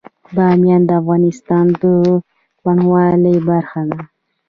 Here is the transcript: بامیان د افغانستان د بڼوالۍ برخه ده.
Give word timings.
بامیان 0.35 0.81
د 0.85 0.91
افغانستان 1.01 1.65
د 1.81 1.83
بڼوالۍ 2.63 3.37
برخه 3.49 3.81
ده. 3.89 3.99